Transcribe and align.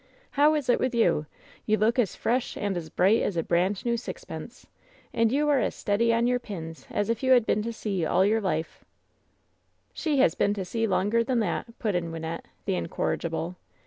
"How 0.31 0.55
is 0.55 0.67
it 0.67 0.79
with 0.79 0.95
you? 0.95 1.27
You 1.67 1.77
look 1.77 1.99
as 1.99 2.15
fresh 2.15 2.57
and 2.57 2.75
as 2.75 2.89
bright 2.89 3.21
as 3.21 3.37
a 3.37 3.43
brand 3.43 3.85
new 3.85 3.97
sixpence, 3.97 4.65
and 5.13 5.31
you 5.31 5.47
are 5.49 5.59
as 5.59 5.75
steady 5.75 6.11
on 6.11 6.25
your 6.25 6.39
pins 6.39 6.87
as 6.89 7.11
if 7.11 7.21
you 7.21 7.33
had 7.33 7.45
been 7.45 7.61
to 7.61 7.71
sea 7.71 8.03
all 8.03 8.25
your 8.25 8.41
lifel" 8.41 8.81
"She 9.93 10.17
has 10.17 10.33
been 10.33 10.55
to 10.55 10.65
sea 10.65 10.87
longer 10.87 11.23
than 11.23 11.37
that!" 11.41 11.77
put 11.77 11.93
in 11.93 12.11
Wyn 12.11 12.23
nette, 12.23 12.45
the 12.65 12.73
incorrigible. 12.73 13.57